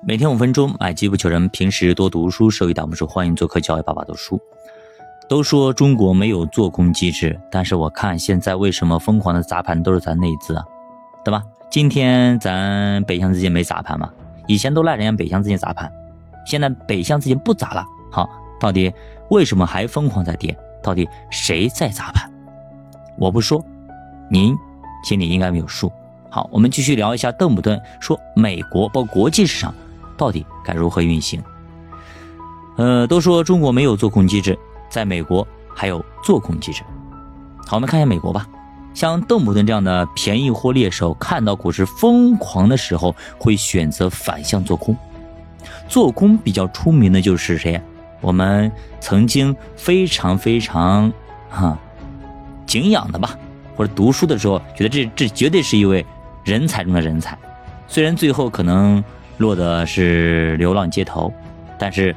[0.00, 1.48] 每天五分钟，买机不求人。
[1.48, 3.04] 平时多读书，收益挡不住。
[3.04, 4.40] 欢迎做客教育爸爸读书。
[5.28, 10.64] 都说中国没有做空机制，但是我看现在为什么疯狂的砸盘都是咱内资啊，
[11.24, 11.42] 对吧？
[11.68, 14.08] 今天咱北向资金没砸盘吗？
[14.46, 15.92] 以前都赖人家北向资金砸盘，
[16.46, 17.84] 现在北向资金不砸了。
[18.10, 18.30] 好，
[18.60, 18.92] 到底
[19.30, 20.56] 为什么还疯狂在跌？
[20.80, 22.30] 到底谁在砸盘？
[23.18, 23.62] 我不说，
[24.30, 24.56] 您
[25.02, 25.92] 心里应该没有数。
[26.30, 29.74] 好，我们继续聊一下邓普顿说美国包括国际市场。
[30.18, 31.42] 到底该如何运行？
[32.76, 34.58] 呃，都说中国没有做空机制，
[34.90, 36.82] 在美国还有做空机制。
[37.66, 38.46] 好，我们看一下美国吧。
[38.94, 44.96] 像邓普顿这样的便宜货猎手，看到股市疯狂的时候，会选择反向做空。
[45.88, 47.80] 做空比较出名的就是谁？
[48.20, 51.12] 我们曾经非常非常
[51.50, 51.78] 啊
[52.66, 53.36] 敬仰的吧，
[53.76, 56.04] 或者读书的时候觉得这这绝对是一位
[56.44, 57.38] 人才中的人才。
[57.86, 59.02] 虽然最后可能。
[59.38, 61.32] 落的是流浪街头，
[61.78, 62.14] 但是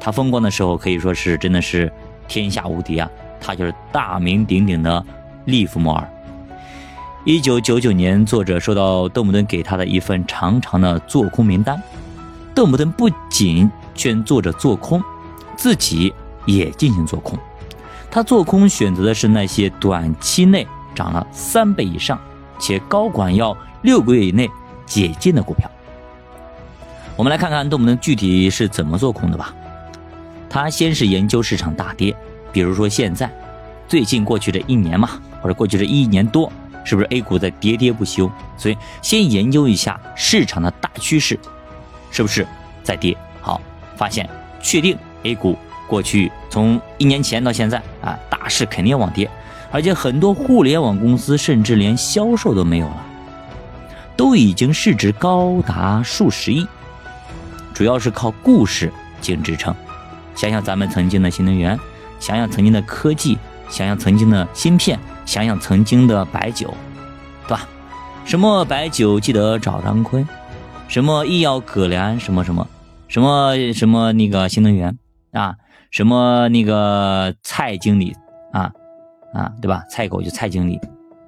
[0.00, 1.90] 他风光的时候可以说是真的是
[2.26, 3.08] 天下无敌啊！
[3.40, 5.04] 他就是大名鼎鼎的
[5.44, 6.08] 利弗莫尔。
[7.24, 11.82] 一九九九年，作者收到邓普顿给他的一份长长的做空名单，
[12.54, 15.02] 邓普顿不仅劝作者做空，
[15.56, 16.12] 自己
[16.46, 17.38] 也进行做空。
[18.10, 22.18] 他做空选择的是那些短期内涨了三倍以上，
[22.58, 24.48] 且高管要六个月以内
[24.86, 25.70] 解禁的股票。
[27.16, 29.54] 我们来看看邓普顿具体是怎么做空的吧。
[30.50, 32.14] 他先是研究市场大跌，
[32.52, 33.30] 比如说现在，
[33.86, 36.50] 最近过去这一年嘛，或者过去这一年多，
[36.84, 38.30] 是不是 A 股在喋喋不休？
[38.56, 41.38] 所以先研究一下市场的大趋势，
[42.10, 42.44] 是不是
[42.82, 43.16] 在跌？
[43.40, 43.60] 好，
[43.96, 44.28] 发现
[44.60, 45.56] 确定 A 股
[45.86, 49.30] 过去从一年前到现在啊，大势肯定往跌，
[49.70, 53.06] 而且很多互联网公司甚至连销售都没有了，
[54.16, 56.66] 都已经市值高达数十亿。
[57.74, 59.74] 主要是靠故事进支撑，
[60.36, 61.78] 想想咱们曾经的新能源，
[62.20, 63.36] 想想曾经的科技，
[63.68, 66.72] 想想曾经的芯片，想想曾经的白酒，
[67.48, 67.66] 对吧？
[68.24, 70.26] 什么白酒记得找张坤，
[70.86, 72.66] 什么医药可怜，什么什么，
[73.08, 74.96] 什么什么那个新能源
[75.32, 75.56] 啊，
[75.90, 78.16] 什么那个蔡经理
[78.52, 78.70] 啊
[79.34, 79.82] 啊，对吧？
[79.90, 80.80] 蔡狗就蔡经理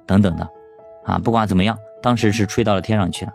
[0.05, 0.47] 等等的
[1.05, 3.31] 啊，不管怎么样，当时是吹到了天上去了，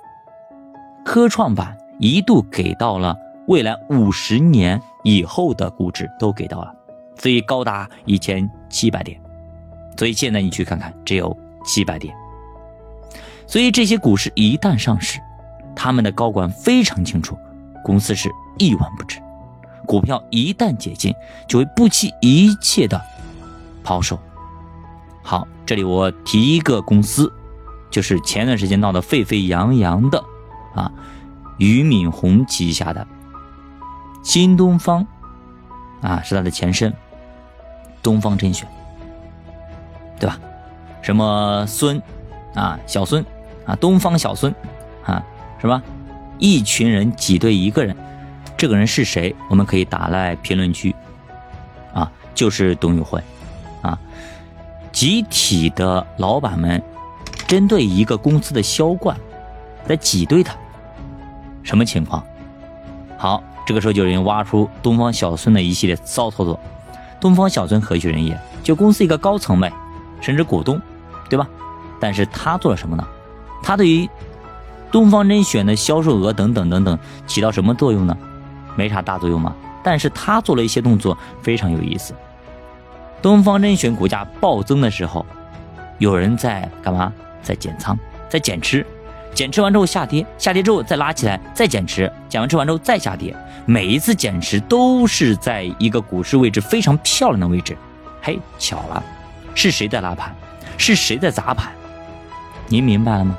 [1.04, 1.76] 科创板。
[2.02, 6.74] 一度给到了未来五十年以后的估值都给到了，
[7.16, 9.16] 所以高达一千七百点。
[9.96, 12.12] 所以现在你去看看，只有七百点。
[13.46, 15.20] 所以这些股市一旦上市，
[15.76, 17.38] 他们的高管非常清楚，
[17.84, 19.20] 公司是一文不值。
[19.86, 21.14] 股票一旦解禁，
[21.46, 23.00] 就会不惜一切的
[23.84, 24.18] 抛售。
[25.22, 27.32] 好，这里我提一个公司，
[27.92, 30.18] 就是前段时间闹得沸沸扬扬的
[30.74, 30.90] 啊。
[31.58, 33.06] 俞敏洪旗下的
[34.22, 35.06] 新东方
[36.00, 36.92] 啊，是它的前身，
[38.02, 38.68] 东方甄选，
[40.18, 40.38] 对吧？
[41.02, 42.00] 什么孙
[42.54, 43.24] 啊，小孙
[43.66, 44.54] 啊，东方小孙
[45.04, 45.24] 啊，
[45.60, 45.82] 是吧？
[46.38, 47.96] 一群人挤兑一个人，
[48.56, 49.34] 这个人是谁？
[49.48, 50.94] 我们可以打在评论区
[51.92, 53.22] 啊，就是董宇辉
[53.82, 53.98] 啊，
[54.92, 56.82] 集体的老板们
[57.46, 59.16] 针对一个公司的销冠
[59.86, 60.56] 在挤兑他。
[61.62, 62.22] 什么情况？
[63.18, 66.58] 好，这个时候就有人挖出东方小孙的一系列骚操作。
[67.20, 68.38] 东方小孙何许人也？
[68.62, 69.72] 就公司一个高层呗，
[70.20, 70.80] 甚至股东，
[71.28, 71.46] 对吧？
[72.00, 73.06] 但是他做了什么呢？
[73.62, 74.08] 他对于
[74.90, 78.16] 东方甄选的销售额等等等等起到什么作用呢？
[78.74, 79.54] 没啥大作用嘛。
[79.84, 82.14] 但是他做了一些动作非常有意思。
[83.20, 85.24] 东方甄选股价暴增的时候，
[85.98, 87.12] 有人在干嘛？
[87.40, 87.98] 在减仓，
[88.28, 88.86] 在减持。
[89.34, 93.34] 减持完之后下跌，下跌之后再拉起来，再减持，减完持完之后再下跌。
[93.64, 97.76] 每一次减持都是在一个股市位置非常漂亮的位置。
[98.20, 99.02] 嘿，巧了，
[99.54, 100.34] 是谁在拉盘？
[100.76, 101.72] 是谁在砸盘？
[102.68, 103.36] 您明白了吗？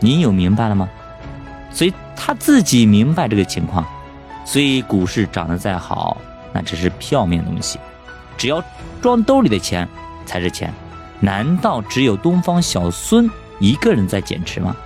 [0.00, 0.88] 您有明白了吗？
[1.72, 3.84] 所以他自己明白这个情况，
[4.44, 6.16] 所以股市涨得再好，
[6.52, 7.78] 那只是票面东西，
[8.36, 8.62] 只要
[9.00, 9.88] 装兜里的钱
[10.26, 10.72] 才是钱。
[11.20, 13.30] 难道只有东方小孙？
[13.62, 14.76] 一个人在减持吗？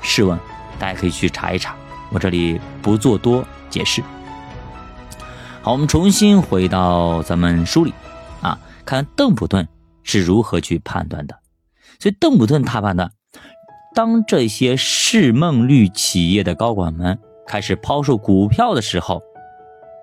[0.00, 0.38] 试问，
[0.78, 1.76] 大家可以去查一查，
[2.10, 4.02] 我这里不做多解释。
[5.60, 7.92] 好，我们重新回到咱们书里
[8.40, 9.68] 啊，看邓普顿
[10.02, 11.38] 是如何去判断的。
[11.98, 13.12] 所以邓普顿他判断，
[13.94, 19.20] 当这些市梦率企业的高管们开始抛售股票的时候，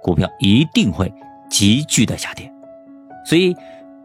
[0.03, 1.11] 股票一定会
[1.49, 2.53] 急剧的下跌。
[3.25, 3.55] 所以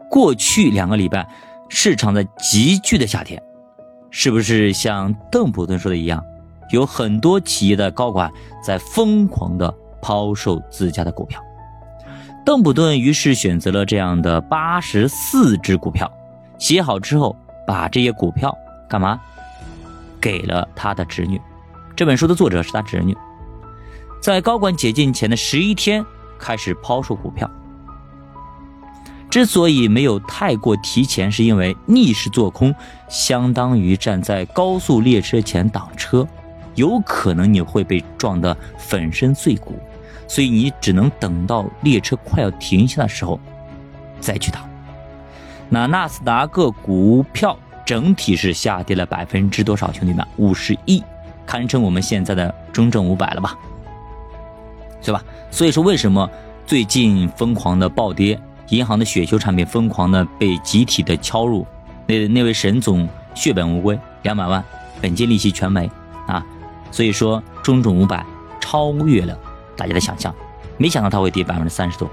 [0.09, 1.29] 过去两个礼拜
[1.69, 3.39] 市场在急剧的下跌。
[4.15, 6.23] 是不是像邓普顿说的一样，
[6.69, 8.31] 有很多企业的高管
[8.63, 9.73] 在疯狂的
[10.03, 11.41] 抛售自家的股票。
[12.45, 16.09] 邓普顿于是选择了这样的八十四只股票，
[16.59, 18.55] 写好之后，把这些股票
[18.87, 19.19] 干嘛？
[20.21, 21.41] 给了他的侄女。
[21.95, 23.17] 这本书的作者是他侄女，
[24.21, 26.05] 在高管解禁前的十一天
[26.37, 27.49] 开始抛售股票。
[29.33, 32.71] 之所以没有太过提前，是因为逆势做空
[33.09, 36.27] 相当于站在高速列车前挡车，
[36.75, 39.73] 有可能你会被撞得粉身碎骨，
[40.27, 43.39] 所以你只能等到列车快要停下的时候
[44.19, 44.69] 再去挡。
[45.67, 49.91] 那纳斯达克股票整体是下跌了百分之多少？
[49.91, 51.03] 兄弟们，五十一，
[51.43, 53.57] 堪称我们现在的中证五百了吧？
[55.01, 55.23] 对吧？
[55.49, 56.29] 所以说，为什么
[56.67, 58.39] 最近疯狂的暴跌？
[58.73, 61.65] 银行的雪球产品疯狂的被集体的敲入，
[62.07, 64.63] 那那位沈总血本无归，两百万
[64.99, 65.89] 本金利息全没
[66.27, 66.43] 啊！
[66.89, 68.25] 所以说中证五百
[68.59, 69.37] 超越了
[69.77, 70.33] 大家的想象，
[70.77, 72.09] 没想到它会跌百分之三十多。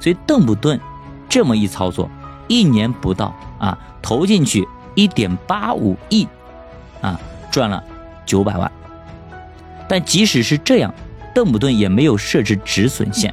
[0.00, 0.80] 所以邓普顿
[1.28, 2.08] 这么一操作，
[2.48, 6.26] 一年不到啊，投进去一点八五亿
[7.02, 7.20] 啊，
[7.50, 7.82] 赚了
[8.24, 8.70] 九百万。
[9.86, 10.94] 但即使是这样，
[11.34, 13.32] 邓普顿也没有设置止损线。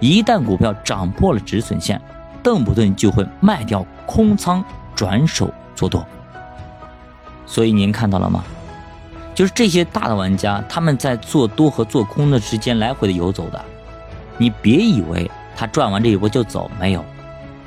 [0.00, 2.00] 一旦股票涨破了止损线，
[2.42, 4.64] 邓普顿就会卖掉空仓，
[4.96, 6.04] 转手做多。
[7.46, 8.42] 所以您看到了吗？
[9.34, 13.64] 就是这些大的玩家，他们在做多和做空的之间来回的游走的。
[14.36, 17.04] 你别以为他赚完这一波就走，没有，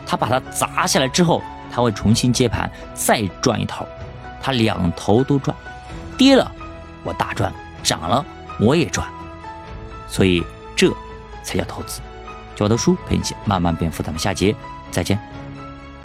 [0.05, 1.41] 他把它砸下来之后，
[1.71, 3.85] 他会重新接盘，再赚一头，
[4.41, 5.55] 他两头都赚。
[6.17, 6.51] 跌了
[7.03, 7.51] 我大赚，
[7.83, 8.23] 涨了
[8.59, 9.07] 我也赚，
[10.07, 10.43] 所以
[10.75, 10.91] 这
[11.43, 12.01] 才叫投资。
[12.55, 14.55] 教的书陪你一起慢慢变富，咱们下节
[14.91, 15.32] 再见。